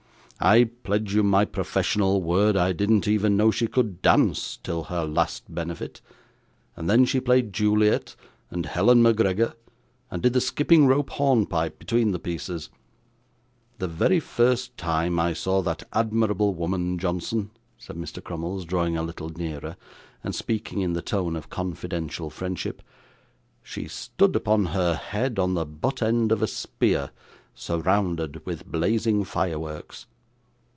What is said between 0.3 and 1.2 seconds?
'I pledge